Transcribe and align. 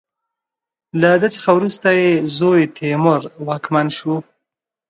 له 1.01 1.09
ده 1.21 1.27
څخه 1.35 1.49
وروسته 1.57 1.87
یې 1.99 2.09
زوی 2.37 2.63
تیمور 2.77 3.21
واکمن 3.47 3.87
شو. 3.97 4.15